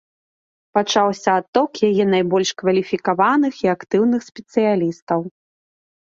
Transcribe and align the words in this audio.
Пачаўся 0.75 1.31
адток 1.41 1.71
яе 1.89 2.03
найбольш 2.13 2.49
кваліфікаваных 2.61 3.53
і 3.65 3.71
актыўных 3.73 4.21
спецыялістаў. 4.29 5.19